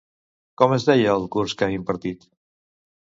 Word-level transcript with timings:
Com 0.61 0.71
es 0.77 0.87
deia 0.87 1.13
el 1.17 1.27
curs 1.37 1.55
que 1.59 1.67
ha 1.67 1.75
impartit? 1.77 2.27